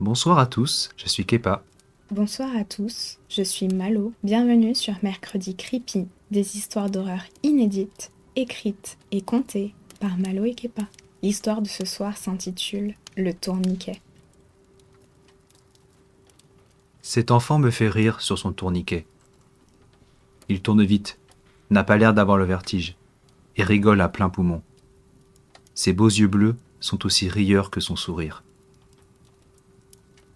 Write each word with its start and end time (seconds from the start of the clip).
Bonsoir 0.00 0.38
à 0.38 0.46
tous, 0.46 0.88
je 0.96 1.06
suis 1.06 1.26
Kepa. 1.26 1.62
Bonsoir 2.10 2.56
à 2.56 2.64
tous, 2.64 3.18
je 3.28 3.42
suis 3.42 3.68
Malo. 3.68 4.14
Bienvenue 4.24 4.74
sur 4.74 4.94
Mercredi 5.02 5.54
Creepy, 5.54 6.06
des 6.30 6.56
histoires 6.56 6.88
d'horreur 6.88 7.20
inédites, 7.42 8.10
écrites 8.34 8.96
et 9.12 9.20
contées 9.20 9.74
par 10.00 10.16
Malo 10.16 10.46
et 10.46 10.54
Kepa. 10.54 10.84
L'histoire 11.22 11.60
de 11.60 11.68
ce 11.68 11.84
soir 11.84 12.16
s'intitule 12.16 12.94
Le 13.18 13.34
tourniquet. 13.34 14.00
Cet 17.02 17.30
enfant 17.30 17.58
me 17.58 17.70
fait 17.70 17.90
rire 17.90 18.22
sur 18.22 18.38
son 18.38 18.52
tourniquet. 18.52 19.04
Il 20.48 20.62
tourne 20.62 20.82
vite, 20.82 21.18
n'a 21.68 21.84
pas 21.84 21.98
l'air 21.98 22.14
d'avoir 22.14 22.38
le 22.38 22.46
vertige, 22.46 22.96
et 23.56 23.62
rigole 23.62 24.00
à 24.00 24.08
plein 24.08 24.30
poumon. 24.30 24.62
Ses 25.74 25.92
beaux 25.92 26.08
yeux 26.08 26.26
bleus 26.26 26.56
sont 26.80 27.04
aussi 27.04 27.28
rieurs 27.28 27.70
que 27.70 27.80
son 27.80 27.96
sourire. 27.96 28.42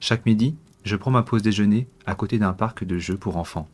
Chaque 0.07 0.27
midi, 0.27 0.55
je 0.85 0.97
prends 0.97 1.11
ma 1.11 1.23
pause 1.23 1.41
déjeuner 1.41 1.89
à 2.05 2.15
côté 2.15 2.39
d'un 2.39 2.53
parc 2.53 2.85
de 2.85 2.99
jeux 2.99 3.17
pour 3.17 3.39
enfants. 3.39 3.71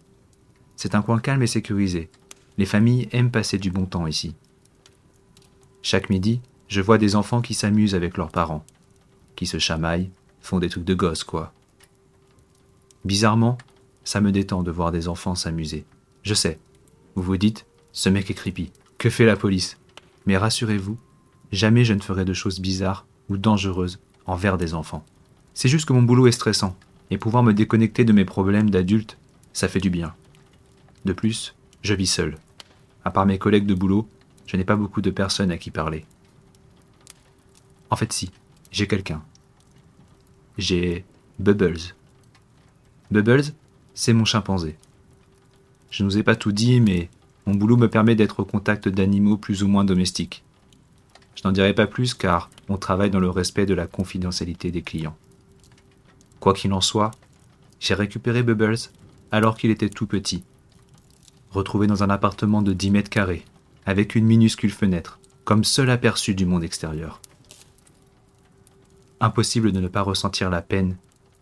C'est 0.77 0.95
un 0.95 1.03
coin 1.03 1.19
calme 1.19 1.43
et 1.43 1.49
sécurisé. 1.49 2.09
Les 2.57 2.67
familles 2.67 3.09
aiment 3.11 3.33
passer 3.33 3.59
du 3.59 3.73
bon 3.73 3.85
temps 3.85 4.07
ici. 4.07 4.37
Chaque 5.83 6.09
midi, 6.09 6.41
je 6.69 6.81
vois 6.81 6.99
des 6.99 7.17
enfants 7.17 7.41
qui 7.41 7.53
s'amusent 7.53 7.97
avec 7.97 8.17
leurs 8.17 8.31
parents, 8.31 8.65
qui 9.35 9.45
se 9.45 9.59
chamaillent, 9.59 10.13
font 10.41 10.61
des 10.61 10.69
trucs 10.69 10.85
de 10.85 10.95
gosses, 10.95 11.25
quoi. 11.25 11.53
Bizarrement, 13.05 13.59
ça 14.05 14.21
me 14.21 14.31
détend 14.31 14.63
de 14.63 14.71
voir 14.71 14.93
des 14.93 15.09
enfants 15.09 15.35
s'amuser. 15.35 15.85
Je 16.23 16.35
sais, 16.35 16.61
vous 17.17 17.25
vous 17.25 17.39
dites, 17.39 17.67
ce 17.91 18.09
mec 18.09 18.31
est 18.31 18.35
creepy. 18.35 18.71
Que 18.99 19.11
fait 19.11 19.27
la 19.27 19.35
police? 19.35 19.79
Mais 20.27 20.37
rassurez-vous, 20.37 20.97
jamais 21.51 21.85
je 21.85 21.95
ne 21.95 22.01
ferai 22.01 22.25
de 22.25 22.35
choses 22.35 22.61
bizarres 22.61 23.05
ou 23.29 23.37
dangereuses 23.37 23.99
envers 24.27 24.59
des 24.59 24.75
enfants. 24.75 25.05
C'est 25.61 25.69
juste 25.69 25.85
que 25.85 25.93
mon 25.93 26.01
boulot 26.01 26.27
est 26.27 26.33
stressant, 26.33 26.75
et 27.11 27.19
pouvoir 27.19 27.43
me 27.43 27.53
déconnecter 27.53 28.07
de 28.07 28.15
mes 28.15 28.25
problèmes 28.25 28.71
d'adulte, 28.71 29.19
ça 29.53 29.69
fait 29.69 29.79
du 29.79 29.91
bien. 29.91 30.15
De 31.05 31.13
plus, 31.13 31.55
je 31.83 31.93
vis 31.93 32.07
seul. 32.07 32.39
À 33.05 33.11
part 33.11 33.27
mes 33.27 33.37
collègues 33.37 33.67
de 33.67 33.75
boulot, 33.75 34.09
je 34.47 34.57
n'ai 34.57 34.65
pas 34.65 34.77
beaucoup 34.77 35.03
de 35.03 35.11
personnes 35.11 35.51
à 35.51 35.59
qui 35.59 35.71
parler. 35.71 36.07
En 37.91 37.97
fait, 37.97 38.11
si, 38.11 38.31
j'ai 38.73 38.87
quelqu'un. 38.87 39.23
J'ai 40.57 41.05
Bubbles. 41.39 41.93
Bubbles, 43.11 43.53
c'est 43.93 44.15
mon 44.15 44.25
chimpanzé. 44.25 44.79
Je 45.91 46.05
ne 46.05 46.09
vous 46.09 46.17
ai 46.17 46.23
pas 46.23 46.37
tout 46.37 46.53
dit, 46.53 46.81
mais 46.81 47.11
mon 47.45 47.55
boulot 47.55 47.77
me 47.77 47.91
permet 47.91 48.15
d'être 48.15 48.41
au 48.41 48.47
contact 48.47 48.89
d'animaux 48.89 49.37
plus 49.37 49.63
ou 49.63 49.69
moins 49.69 49.85
domestiques. 49.85 50.43
Je 51.35 51.43
n'en 51.45 51.53
dirai 51.53 51.75
pas 51.75 51.87
plus 51.87 52.15
car 52.15 52.49
on 52.71 52.79
travaille 52.79 53.11
dans 53.11 53.21
le 53.21 53.29
respect 53.29 53.67
de 53.67 53.75
la 53.75 53.87
confidentialité 53.87 54.71
des 54.71 54.81
clients. 54.81 55.19
Quoi 56.41 56.55
qu'il 56.55 56.73
en 56.73 56.81
soit, 56.81 57.11
j'ai 57.79 57.95
récupéré 57.95 58.43
Bubbles 58.43 58.79
alors 59.31 59.57
qu'il 59.57 59.71
était 59.71 59.91
tout 59.91 60.07
petit. 60.07 60.43
Retrouvé 61.51 61.87
dans 61.87 62.03
un 62.03 62.11
appartement 62.11 62.63
de 62.63 62.73
10 62.73 62.91
mètres 62.91 63.11
carrés, 63.11 63.45
avec 63.87 64.15
une 64.15 64.25
minuscule 64.25 64.73
fenêtre, 64.73 65.21
comme 65.45 65.65
seul 65.65 65.91
aperçu 65.91 66.35
du 66.35 66.47
monde 66.47 66.65
extérieur. 66.65 67.21
Impossible 69.21 69.73
de 69.73 69.81
ne 69.81 69.89
pas 69.89 70.03
ressentir 70.03 70.49
la 70.49 70.63
peine 70.63 70.97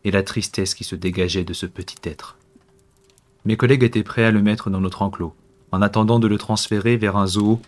et 0.05 0.11
la 0.11 0.23
tristesse 0.23 0.75
qui 0.75 0.85
se 0.85 0.97
dégageaient 0.97 1.45
de 1.45 1.53
ce 1.53 1.67
petit 1.67 2.09
être. 2.09 2.37
Mes 3.45 3.57
collègues 3.57 3.85
étaient 3.85 4.03
prêts 4.03 4.25
à 4.25 4.31
le 4.31 4.43
mettre 4.43 4.69
dans 4.69 4.81
notre 4.81 5.03
enclos, 5.03 5.35
en 5.71 5.81
attendant 5.81 6.19
de 6.19 6.27
le 6.27 6.39
transférer 6.39 6.97
vers 6.97 7.17
un 7.17 7.27
zoo, 7.27 7.61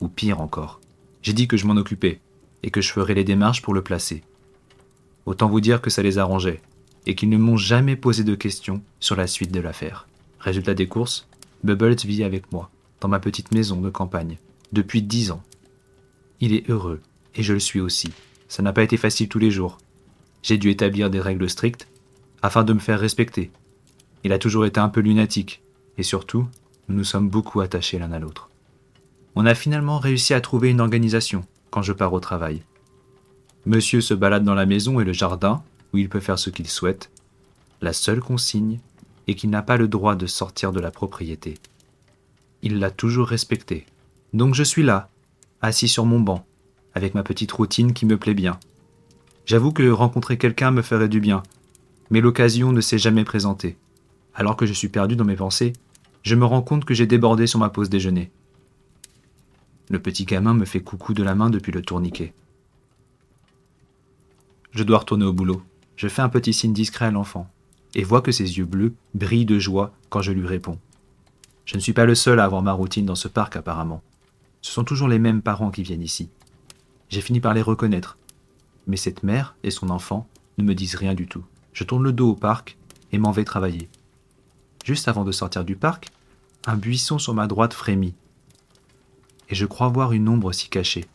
ou 0.00 0.08
pire 0.08 0.40
encore. 0.40 0.80
J'ai 1.22 1.32
dit 1.32 1.48
que 1.48 1.56
je 1.56 1.66
m'en 1.66 1.76
occupais, 1.76 2.20
et 2.62 2.70
que 2.70 2.80
je 2.80 2.92
ferais 2.92 3.14
les 3.14 3.24
démarches 3.24 3.62
pour 3.62 3.74
le 3.74 3.82
placer. 3.82 4.22
Autant 5.28 5.46
vous 5.46 5.60
dire 5.60 5.82
que 5.82 5.90
ça 5.90 6.02
les 6.02 6.16
arrangeait, 6.16 6.62
et 7.04 7.14
qu'ils 7.14 7.28
ne 7.28 7.36
m'ont 7.36 7.58
jamais 7.58 7.96
posé 7.96 8.24
de 8.24 8.34
questions 8.34 8.80
sur 8.98 9.14
la 9.14 9.26
suite 9.26 9.52
de 9.52 9.60
l'affaire. 9.60 10.08
Résultat 10.40 10.72
des 10.72 10.88
courses, 10.88 11.28
Bubbles 11.62 11.96
vit 12.06 12.24
avec 12.24 12.50
moi, 12.50 12.70
dans 13.02 13.08
ma 13.08 13.20
petite 13.20 13.52
maison 13.52 13.78
de 13.78 13.90
campagne, 13.90 14.38
depuis 14.72 15.02
dix 15.02 15.30
ans. 15.30 15.42
Il 16.40 16.54
est 16.54 16.70
heureux, 16.70 17.02
et 17.34 17.42
je 17.42 17.52
le 17.52 17.60
suis 17.60 17.78
aussi. 17.78 18.10
Ça 18.48 18.62
n'a 18.62 18.72
pas 18.72 18.82
été 18.82 18.96
facile 18.96 19.28
tous 19.28 19.38
les 19.38 19.50
jours. 19.50 19.76
J'ai 20.42 20.56
dû 20.56 20.70
établir 20.70 21.10
des 21.10 21.20
règles 21.20 21.50
strictes, 21.50 21.88
afin 22.40 22.64
de 22.64 22.72
me 22.72 22.78
faire 22.78 22.98
respecter. 22.98 23.50
Il 24.24 24.32
a 24.32 24.38
toujours 24.38 24.64
été 24.64 24.80
un 24.80 24.88
peu 24.88 25.00
lunatique, 25.00 25.60
et 25.98 26.04
surtout, 26.04 26.48
nous 26.88 26.96
nous 26.96 27.04
sommes 27.04 27.28
beaucoup 27.28 27.60
attachés 27.60 27.98
l'un 27.98 28.12
à 28.12 28.18
l'autre. 28.18 28.48
On 29.34 29.44
a 29.44 29.54
finalement 29.54 29.98
réussi 29.98 30.32
à 30.32 30.40
trouver 30.40 30.70
une 30.70 30.80
organisation 30.80 31.44
quand 31.70 31.82
je 31.82 31.92
pars 31.92 32.14
au 32.14 32.20
travail. 32.20 32.62
Monsieur 33.68 34.00
se 34.00 34.14
balade 34.14 34.44
dans 34.44 34.54
la 34.54 34.64
maison 34.64 34.98
et 34.98 35.04
le 35.04 35.12
jardin, 35.12 35.62
où 35.92 35.98
il 35.98 36.08
peut 36.08 36.20
faire 36.20 36.38
ce 36.38 36.48
qu'il 36.48 36.66
souhaite. 36.66 37.10
La 37.82 37.92
seule 37.92 38.20
consigne 38.20 38.80
est 39.26 39.34
qu'il 39.34 39.50
n'a 39.50 39.60
pas 39.60 39.76
le 39.76 39.88
droit 39.88 40.16
de 40.16 40.26
sortir 40.26 40.72
de 40.72 40.80
la 40.80 40.90
propriété. 40.90 41.58
Il 42.62 42.78
l'a 42.78 42.90
toujours 42.90 43.28
respecté. 43.28 43.84
Donc 44.32 44.54
je 44.54 44.62
suis 44.62 44.82
là, 44.82 45.10
assis 45.60 45.86
sur 45.86 46.06
mon 46.06 46.18
banc, 46.18 46.46
avec 46.94 47.14
ma 47.14 47.22
petite 47.22 47.52
routine 47.52 47.92
qui 47.92 48.06
me 48.06 48.16
plaît 48.16 48.32
bien. 48.32 48.58
J'avoue 49.44 49.70
que 49.70 49.86
rencontrer 49.90 50.38
quelqu'un 50.38 50.70
me 50.70 50.80
ferait 50.80 51.10
du 51.10 51.20
bien, 51.20 51.42
mais 52.08 52.22
l'occasion 52.22 52.72
ne 52.72 52.80
s'est 52.80 52.96
jamais 52.96 53.24
présentée. 53.24 53.76
Alors 54.34 54.56
que 54.56 54.64
je 54.64 54.72
suis 54.72 54.88
perdu 54.88 55.14
dans 55.14 55.26
mes 55.26 55.36
pensées, 55.36 55.74
je 56.22 56.36
me 56.36 56.46
rends 56.46 56.62
compte 56.62 56.86
que 56.86 56.94
j'ai 56.94 57.06
débordé 57.06 57.46
sur 57.46 57.58
ma 57.58 57.68
pause 57.68 57.90
déjeuner. 57.90 58.30
Le 59.90 59.98
petit 59.98 60.24
gamin 60.24 60.54
me 60.54 60.64
fait 60.64 60.80
coucou 60.80 61.12
de 61.12 61.22
la 61.22 61.34
main 61.34 61.50
depuis 61.50 61.72
le 61.72 61.82
tourniquet. 61.82 62.32
Je 64.72 64.84
dois 64.84 64.98
retourner 64.98 65.24
au 65.24 65.32
boulot. 65.32 65.62
Je 65.96 66.08
fais 66.08 66.22
un 66.22 66.28
petit 66.28 66.52
signe 66.52 66.72
discret 66.72 67.06
à 67.06 67.10
l'enfant 67.10 67.50
et 67.94 68.04
vois 68.04 68.22
que 68.22 68.32
ses 68.32 68.58
yeux 68.58 68.64
bleus 68.64 68.94
brillent 69.14 69.46
de 69.46 69.58
joie 69.58 69.92
quand 70.10 70.22
je 70.22 70.32
lui 70.32 70.46
réponds. 70.46 70.78
Je 71.64 71.74
ne 71.76 71.80
suis 71.80 71.92
pas 71.92 72.06
le 72.06 72.14
seul 72.14 72.40
à 72.40 72.44
avoir 72.44 72.62
ma 72.62 72.72
routine 72.72 73.06
dans 73.06 73.14
ce 73.14 73.28
parc 73.28 73.56
apparemment. 73.56 74.02
Ce 74.62 74.72
sont 74.72 74.84
toujours 74.84 75.08
les 75.08 75.18
mêmes 75.18 75.42
parents 75.42 75.70
qui 75.70 75.82
viennent 75.82 76.02
ici. 76.02 76.30
J'ai 77.08 77.20
fini 77.20 77.40
par 77.40 77.54
les 77.54 77.62
reconnaître. 77.62 78.16
Mais 78.86 78.96
cette 78.96 79.22
mère 79.22 79.54
et 79.62 79.70
son 79.70 79.90
enfant 79.90 80.26
ne 80.58 80.64
me 80.64 80.74
disent 80.74 80.94
rien 80.94 81.14
du 81.14 81.26
tout. 81.26 81.44
Je 81.72 81.84
tourne 81.84 82.04
le 82.04 82.12
dos 82.12 82.30
au 82.30 82.34
parc 82.34 82.76
et 83.12 83.18
m'en 83.18 83.32
vais 83.32 83.44
travailler. 83.44 83.88
Juste 84.84 85.08
avant 85.08 85.24
de 85.24 85.32
sortir 85.32 85.64
du 85.64 85.76
parc, 85.76 86.08
un 86.66 86.76
buisson 86.76 87.18
sur 87.18 87.34
ma 87.34 87.46
droite 87.46 87.74
frémit. 87.74 88.14
Et 89.48 89.54
je 89.54 89.66
crois 89.66 89.88
voir 89.88 90.12
une 90.12 90.28
ombre 90.28 90.52
s'y 90.52 90.68
cacher. 90.68 91.06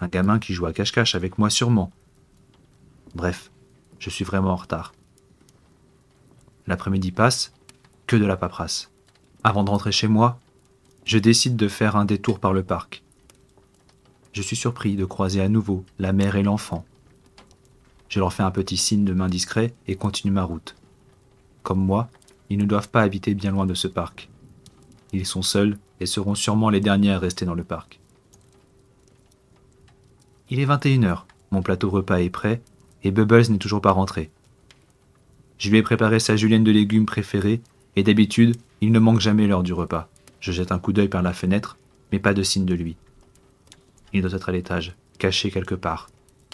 Un 0.00 0.08
gamin 0.08 0.38
qui 0.38 0.54
joue 0.54 0.66
à 0.66 0.72
cache-cache 0.72 1.14
avec 1.14 1.38
moi 1.38 1.50
sûrement. 1.50 1.92
Bref, 3.14 3.50
je 3.98 4.10
suis 4.10 4.24
vraiment 4.24 4.50
en 4.50 4.56
retard. 4.56 4.94
L'après-midi 6.66 7.12
passe, 7.12 7.52
que 8.06 8.16
de 8.16 8.24
la 8.24 8.36
paperasse. 8.36 8.90
Avant 9.44 9.64
de 9.64 9.70
rentrer 9.70 9.92
chez 9.92 10.08
moi, 10.08 10.40
je 11.04 11.18
décide 11.18 11.56
de 11.56 11.68
faire 11.68 11.96
un 11.96 12.04
détour 12.04 12.40
par 12.40 12.52
le 12.52 12.62
parc. 12.62 13.02
Je 14.32 14.42
suis 14.42 14.56
surpris 14.56 14.96
de 14.96 15.04
croiser 15.04 15.40
à 15.40 15.48
nouveau 15.48 15.84
la 15.98 16.12
mère 16.12 16.36
et 16.36 16.42
l'enfant. 16.42 16.84
Je 18.08 18.20
leur 18.20 18.32
fais 18.32 18.42
un 18.42 18.50
petit 18.50 18.76
signe 18.76 19.04
de 19.04 19.12
main 19.12 19.28
discret 19.28 19.74
et 19.86 19.96
continue 19.96 20.32
ma 20.32 20.44
route. 20.44 20.76
Comme 21.62 21.84
moi, 21.84 22.08
ils 22.48 22.58
ne 22.58 22.64
doivent 22.64 22.88
pas 22.88 23.02
habiter 23.02 23.34
bien 23.34 23.52
loin 23.52 23.66
de 23.66 23.74
ce 23.74 23.86
parc. 23.86 24.28
Ils 25.12 25.26
sont 25.26 25.42
seuls 25.42 25.78
et 26.00 26.06
seront 26.06 26.34
sûrement 26.34 26.70
les 26.70 26.80
derniers 26.80 27.12
à 27.12 27.18
rester 27.18 27.44
dans 27.44 27.54
le 27.54 27.64
parc. 27.64 27.99
Il 30.50 30.58
est 30.58 30.66
21h, 30.66 31.22
mon 31.52 31.62
plateau 31.62 31.90
repas 31.90 32.20
est 32.20 32.28
prêt 32.30 32.60
et 33.04 33.12
Bubbles 33.12 33.50
n'est 33.50 33.58
toujours 33.58 33.80
pas 33.80 33.92
rentré. 33.92 34.30
Je 35.58 35.70
lui 35.70 35.78
ai 35.78 35.82
préparé 35.82 36.18
sa 36.18 36.34
julienne 36.34 36.64
de 36.64 36.72
légumes 36.72 37.06
préférée 37.06 37.60
et 37.94 38.02
d'habitude, 38.02 38.56
il 38.80 38.90
ne 38.90 38.98
manque 38.98 39.20
jamais 39.20 39.46
l'heure 39.46 39.62
du 39.62 39.72
repas. 39.72 40.08
Je 40.40 40.50
jette 40.50 40.72
un 40.72 40.80
coup 40.80 40.92
d'œil 40.92 41.08
par 41.08 41.22
la 41.22 41.32
fenêtre, 41.32 41.78
mais 42.10 42.18
pas 42.18 42.34
de 42.34 42.42
signe 42.42 42.64
de 42.64 42.74
lui. 42.74 42.96
Il 44.12 44.22
doit 44.22 44.32
être 44.32 44.48
à 44.48 44.52
l'étage, 44.52 44.96
caché 45.18 45.52
quelque 45.52 45.76
part, 45.76 46.10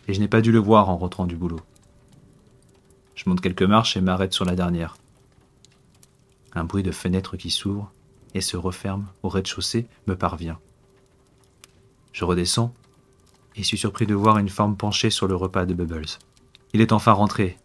et 0.09 0.13
je 0.13 0.21
n'ai 0.21 0.29
pas 0.29 0.43
dû 0.43 0.53
le 0.53 0.59
voir 0.59 0.91
en 0.91 0.99
rentrant 0.99 1.27
du 1.27 1.37
boulot. 1.37 1.61
Je 3.15 3.25
monte 3.31 3.41
quelques 3.41 3.63
marches 3.63 3.97
et 3.97 4.03
m'arrête 4.03 4.35
sur 4.35 4.45
la 4.45 4.57
dernière. 4.57 4.99
Un 6.53 6.65
bruit 6.65 6.83
de 6.83 6.93
fenêtre 6.93 7.39
qui 7.39 7.51
s'ouvre 7.51 7.91
et 8.35 8.43
se 8.43 8.59
referme 8.59 9.07
au 9.23 9.31
rez-de-chaussée 9.31 9.87
me 10.07 10.17
parvient. 10.17 10.59
Je 12.13 12.25
redescends 12.25 12.75
et 13.57 13.63
suis 13.63 13.79
surpris 13.79 14.07
de 14.07 14.15
voir 14.15 14.39
une 14.39 14.49
forme 14.49 14.77
penchée 14.77 15.11
sur 15.11 15.27
le 15.27 15.35
repas 15.35 15.67
de 15.67 15.75
Bubbles. 15.75 16.19
Il 16.75 16.81
est 16.81 16.93
enfin 16.93 17.13
rentré, 17.13 17.59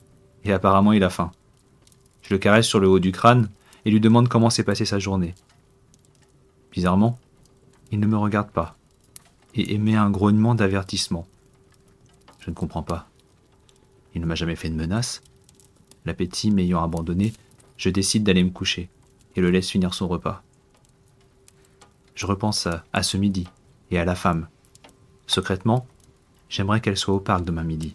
et 0.44 0.54
apparemment 0.54 0.94
il 0.94 1.04
a 1.04 1.10
faim. 1.10 1.32
Je 2.22 2.34
le 2.34 2.40
caresse 2.40 2.68
sur 2.68 2.80
le 2.80 2.88
haut 2.88 3.00
du 3.00 3.12
crâne 3.12 3.50
et 3.86 3.92
lui 3.92 4.00
demande 4.00 4.30
comment 4.30 4.50
s'est 4.50 4.64
passée 4.64 4.86
sa 4.86 5.00
journée. 5.00 5.36
Bizarrement, 6.72 7.20
il 7.92 8.00
ne 8.00 8.08
me 8.08 8.18
regarde 8.18 8.52
pas 8.52 8.78
et 9.54 9.74
émet 9.74 9.96
un 9.96 10.10
grognement 10.10 10.56
d'avertissement. 10.56 11.28
Je 12.40 12.50
ne 12.50 12.56
comprends 12.56 12.84
pas. 12.84 13.10
Il 14.16 14.22
ne 14.22 14.26
m'a 14.26 14.36
jamais 14.36 14.56
fait 14.56 14.70
de 14.70 14.76
menace. 14.76 15.22
L'appétit 16.06 16.52
m'ayant 16.52 16.84
abandonné, 16.84 17.34
je 17.76 17.90
décide 17.90 18.24
d'aller 18.24 18.44
me 18.44 18.50
coucher 18.50 18.90
et 19.36 19.42
le 19.42 19.52
laisse 19.52 19.70
finir 19.70 19.94
son 19.94 20.08
repas. 20.08 20.42
Je 22.16 22.26
repense 22.26 22.68
à, 22.68 22.86
à 22.94 23.04
ce 23.04 23.18
midi 23.18 23.48
et 23.90 24.00
à 24.00 24.06
la 24.06 24.16
femme 24.16 24.48
Secrètement, 25.32 25.88
j'aimerais 26.50 26.82
qu'elle 26.82 26.98
soit 26.98 27.14
au 27.14 27.22
parc 27.22 27.46
demain 27.46 27.64
midi. 27.64 27.94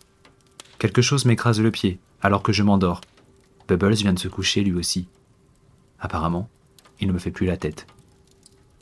Quelque 0.79 1.03
chose 1.03 1.27
m'écrase 1.27 1.61
le 1.61 1.71
pied, 1.71 2.01
alors 2.23 2.43
que 2.43 2.51
je 2.51 2.63
m'endors. 2.63 3.03
Bubbles 3.69 3.93
vient 3.93 4.15
de 4.15 4.19
se 4.19 4.29
coucher 4.29 4.63
lui 4.63 4.73
aussi. 4.73 5.07
Apparemment, 6.01 6.49
il 6.99 7.09
ne 7.09 7.13
me 7.13 7.19
fait 7.19 7.31
plus 7.31 7.45
la 7.45 7.59
tête. 7.59 7.87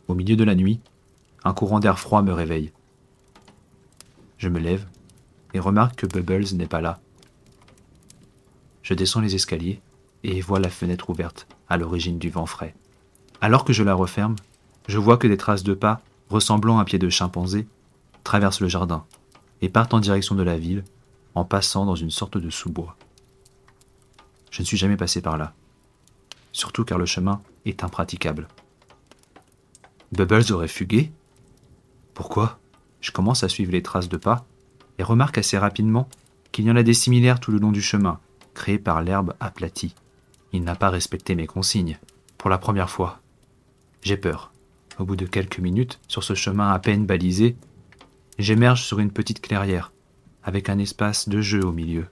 Au 0.06 0.14
milieu 0.14 0.36
de 0.36 0.44
la 0.44 0.54
nuit, 0.54 0.78
un 1.42 1.52
courant 1.52 1.80
d'air 1.80 1.98
froid 1.98 2.22
me 2.22 2.32
réveille. 2.32 2.70
Je 4.38 4.48
me 4.48 4.60
lève 4.60 4.86
et 5.52 5.58
remarque 5.58 5.96
que 5.96 6.06
Bubbles 6.06 6.54
n'est 6.54 6.68
pas 6.68 6.80
là. 6.80 7.00
Je 8.84 8.94
descends 8.94 9.20
les 9.20 9.34
escaliers 9.34 9.80
et 10.22 10.40
vois 10.40 10.60
la 10.60 10.70
fenêtre 10.70 11.10
ouverte 11.10 11.48
à 11.68 11.76
l'origine 11.76 12.20
du 12.20 12.30
vent 12.30 12.46
frais. 12.46 12.76
Alors 13.40 13.64
que 13.64 13.72
je 13.72 13.82
la 13.82 13.94
referme, 13.94 14.36
je 14.86 14.98
vois 14.98 15.16
que 15.16 15.26
des 15.26 15.38
traces 15.38 15.64
de 15.64 15.74
pas, 15.74 16.02
ressemblant 16.30 16.78
à 16.78 16.84
pieds 16.84 17.00
de 17.00 17.10
chimpanzé, 17.10 17.66
traversent 18.24 18.60
le 18.60 18.68
jardin 18.68 19.04
et 19.62 19.68
partent 19.68 19.94
en 19.94 20.00
direction 20.00 20.34
de 20.34 20.42
la 20.42 20.58
ville 20.58 20.84
en 21.34 21.44
passant 21.44 21.84
dans 21.84 21.94
une 21.94 22.10
sorte 22.10 22.38
de 22.38 22.50
sous-bois. 22.50 22.96
Je 24.50 24.62
ne 24.62 24.66
suis 24.66 24.76
jamais 24.76 24.96
passé 24.96 25.20
par 25.20 25.36
là, 25.36 25.54
surtout 26.52 26.84
car 26.84 26.98
le 26.98 27.06
chemin 27.06 27.42
est 27.64 27.84
impraticable. 27.84 28.48
Bubbles 30.12 30.52
aurait 30.52 30.68
fugué? 30.68 31.12
Pourquoi? 32.14 32.58
Je 33.00 33.10
commence 33.10 33.42
à 33.42 33.48
suivre 33.48 33.72
les 33.72 33.82
traces 33.82 34.08
de 34.08 34.16
pas 34.16 34.46
et 34.98 35.02
remarque 35.02 35.38
assez 35.38 35.58
rapidement 35.58 36.08
qu'il 36.52 36.64
y 36.64 36.70
en 36.70 36.76
a 36.76 36.84
des 36.84 36.94
similaires 36.94 37.40
tout 37.40 37.50
le 37.50 37.58
long 37.58 37.72
du 37.72 37.82
chemin, 37.82 38.20
créés 38.54 38.78
par 38.78 39.02
l'herbe 39.02 39.34
aplatie. 39.40 39.94
Il 40.52 40.62
n'a 40.62 40.76
pas 40.76 40.88
respecté 40.88 41.34
mes 41.34 41.48
consignes, 41.48 41.98
pour 42.38 42.48
la 42.48 42.58
première 42.58 42.90
fois. 42.90 43.20
J'ai 44.02 44.16
peur. 44.16 44.52
Au 45.00 45.04
bout 45.04 45.16
de 45.16 45.26
quelques 45.26 45.58
minutes, 45.58 45.98
sur 46.06 46.22
ce 46.22 46.34
chemin 46.34 46.70
à 46.70 46.78
peine 46.78 47.06
balisé, 47.06 47.56
j'émerge 48.38 48.82
sur 48.82 48.98
une 48.98 49.10
petite 49.10 49.40
clairière, 49.40 49.92
avec 50.42 50.68
un 50.68 50.78
espace 50.78 51.28
de 51.28 51.40
jeu 51.40 51.64
au 51.64 51.72
milieu. 51.72 52.06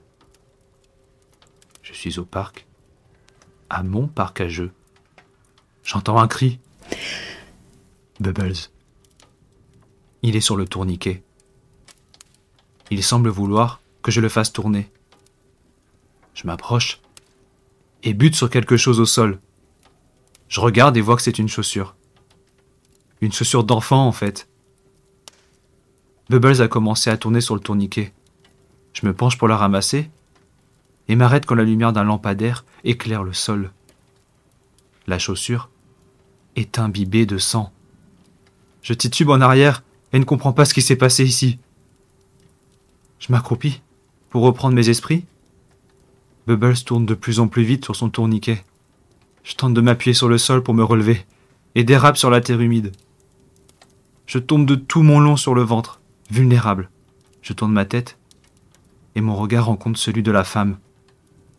Je 1.81 1.93
suis 1.93 2.19
au 2.19 2.25
parc, 2.25 2.65
à 3.69 3.83
mon 3.83 4.07
parc 4.07 4.41
à 4.41 4.47
jeux. 4.47 4.71
J'entends 5.83 6.19
un 6.19 6.27
cri. 6.27 6.59
Bubbles. 8.19 8.69
Il 10.21 10.35
est 10.35 10.41
sur 10.41 10.55
le 10.55 10.65
tourniquet. 10.65 11.23
Il 12.89 13.03
semble 13.03 13.29
vouloir 13.29 13.81
que 14.01 14.11
je 14.11 14.21
le 14.21 14.29
fasse 14.29 14.53
tourner. 14.53 14.91
Je 16.33 16.47
m'approche 16.47 17.01
et 18.03 18.13
bute 18.13 18.35
sur 18.35 18.49
quelque 18.49 18.77
chose 18.77 18.99
au 18.99 19.05
sol. 19.05 19.39
Je 20.47 20.59
regarde 20.59 20.95
et 20.95 21.01
vois 21.01 21.15
que 21.15 21.21
c'est 21.21 21.39
une 21.39 21.49
chaussure. 21.49 21.95
Une 23.21 23.33
chaussure 23.33 23.63
d'enfant 23.63 24.05
en 24.07 24.11
fait. 24.11 24.47
Bubbles 26.29 26.61
a 26.61 26.67
commencé 26.67 27.09
à 27.09 27.17
tourner 27.17 27.41
sur 27.41 27.55
le 27.55 27.61
tourniquet. 27.61 28.13
Je 28.93 29.05
me 29.05 29.13
penche 29.13 29.37
pour 29.37 29.47
la 29.47 29.57
ramasser 29.57 30.09
et 31.07 31.15
m'arrête 31.15 31.45
quand 31.45 31.55
la 31.55 31.63
lumière 31.63 31.93
d'un 31.93 32.03
lampadaire 32.03 32.65
éclaire 32.83 33.23
le 33.23 33.33
sol. 33.33 33.71
La 35.05 35.19
chaussure 35.19 35.69
est 36.55 36.79
imbibée 36.79 37.25
de 37.25 37.37
sang. 37.37 37.71
Je 38.81 38.93
titube 38.93 39.29
en 39.29 39.41
arrière 39.41 39.83
et 40.13 40.19
ne 40.19 40.23
comprends 40.23 40.53
pas 40.53 40.65
ce 40.65 40.73
qui 40.73 40.81
s'est 40.81 40.95
passé 40.95 41.25
ici. 41.25 41.59
Je 43.19 43.31
m'accroupis 43.31 43.81
pour 44.29 44.43
reprendre 44.43 44.75
mes 44.75 44.89
esprits. 44.89 45.25
Bubbles 46.47 46.83
tourne 46.85 47.05
de 47.05 47.15
plus 47.15 47.39
en 47.39 47.47
plus 47.47 47.63
vite 47.63 47.85
sur 47.85 47.95
son 47.95 48.09
tourniquet. 48.09 48.63
Je 49.43 49.55
tente 49.55 49.73
de 49.73 49.81
m'appuyer 49.81 50.13
sur 50.13 50.29
le 50.29 50.37
sol 50.37 50.63
pour 50.63 50.73
me 50.73 50.83
relever 50.83 51.25
et 51.75 51.83
dérape 51.83 52.17
sur 52.17 52.29
la 52.29 52.41
terre 52.41 52.61
humide. 52.61 52.93
Je 54.25 54.39
tombe 54.39 54.65
de 54.65 54.75
tout 54.75 55.03
mon 55.03 55.19
long 55.19 55.35
sur 55.35 55.53
le 55.53 55.63
ventre, 55.63 55.99
vulnérable. 56.33 56.89
Je 57.41 57.53
tourne 57.53 57.71
ma 57.71 57.85
tête 57.85 58.17
et 59.15 59.21
mon 59.21 59.35
regard 59.35 59.65
rencontre 59.65 59.99
celui 59.99 60.23
de 60.23 60.31
la 60.31 60.43
femme, 60.43 60.77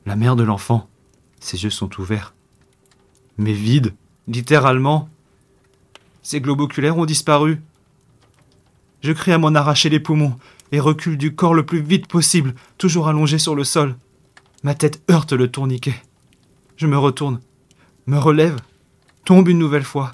la 0.05 0.17
mère 0.17 0.35
de 0.35 0.43
l'enfant. 0.43 0.89
Ses 1.39 1.63
yeux 1.63 1.71
sont 1.71 2.01
ouverts, 2.01 2.35
mais 3.39 3.53
vides, 3.53 3.95
littéralement. 4.27 5.09
Ses 6.23 6.41
globes 6.41 6.61
oculaires 6.61 6.99
ont 6.99 7.05
disparu. 7.05 7.63
Je 9.03 9.13
crie 9.13 9.33
à 9.33 9.39
m'en 9.39 9.55
arracher 9.55 9.91
les 9.91 10.01
poumons 10.01 10.37
et 10.73 10.81
recule 10.81 11.19
du 11.19 11.35
corps 11.35 11.55
le 11.55 11.67
plus 11.67 11.81
vite 11.81 12.09
possible, 12.09 12.55
toujours 12.77 13.07
allongé 13.07 13.39
sur 13.39 13.55
le 13.55 13.65
sol. 13.65 13.97
Ma 14.65 14.75
tête 14.75 15.03
heurte 15.11 15.33
le 15.33 15.49
tourniquet. 15.49 16.03
Je 16.77 16.87
me 16.89 16.99
retourne, 16.99 17.41
me 18.07 18.19
relève, 18.19 18.57
tombe 19.25 19.49
une 19.49 19.59
nouvelle 19.59 19.85
fois, 19.85 20.11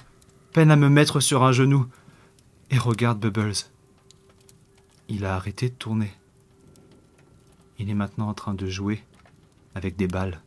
peine 0.53 0.71
à 0.71 0.77
me 0.77 0.91
mettre 0.91 1.21
sur 1.21 1.45
un 1.45 1.53
genou, 1.53 1.87
et 2.71 2.79
regarde 2.79 3.21
Bubbles. 3.21 3.71
Il 5.12 5.25
a 5.25 5.35
arrêté 5.35 5.69
de 5.69 5.75
tourner. 5.75 6.12
Il 7.81 7.91
est 7.91 7.95
maintenant 7.95 8.29
en 8.29 8.35
train 8.35 8.55
de 8.55 8.69
jouer 8.69 9.03
avec 9.75 9.97
des 9.97 10.07
balles. 10.07 10.41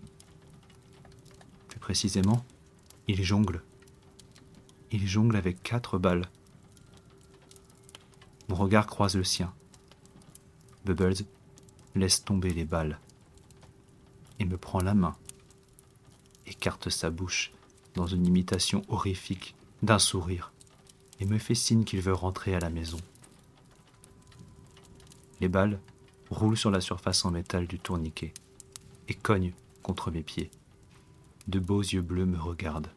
Plus 1.67 1.81
précisément, 1.81 2.45
il 3.09 3.21
jongle. 3.21 3.61
Il 4.91 5.05
jongle 5.05 5.35
avec 5.35 5.61
quatre 5.63 5.97
balles. 5.97 6.29
Mon 8.47 8.55
regard 8.55 8.87
croise 8.87 9.17
le 9.17 9.25
sien. 9.25 9.53
Bubbles 10.85 11.25
laisse 11.95 12.23
tomber 12.23 12.51
les 12.51 12.65
balles 12.65 12.99
et 14.39 14.45
me 14.45 14.57
prend 14.57 14.79
la 14.79 14.93
main, 14.93 15.17
écarte 16.47 16.89
sa 16.89 17.09
bouche 17.09 17.51
dans 17.95 18.07
une 18.07 18.25
imitation 18.25 18.81
horrifique 18.87 19.55
d'un 19.81 19.99
sourire 19.99 20.53
et 21.19 21.25
me 21.25 21.37
fait 21.37 21.53
signe 21.53 21.83
qu'il 21.83 21.99
veut 21.99 22.13
rentrer 22.13 22.55
à 22.55 22.59
la 22.59 22.69
maison. 22.69 22.99
Les 25.43 25.49
balles 25.49 25.81
roule 26.29 26.55
sur 26.55 26.71
la 26.71 26.79
surface 26.79 27.25
en 27.25 27.31
métal 27.31 27.67
du 27.67 27.77
tourniquet 27.77 28.33
et 29.09 29.13
cogne 29.13 29.51
contre 29.81 30.09
mes 30.09 30.23
pieds. 30.23 30.49
De 31.49 31.59
beaux 31.59 31.81
yeux 31.81 32.01
bleus 32.01 32.23
me 32.23 32.39
regardent. 32.39 32.87